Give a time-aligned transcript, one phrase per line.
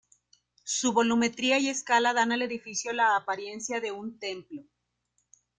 [0.63, 4.63] Su volumetría y escala dan al edificio la apariencia de un templo.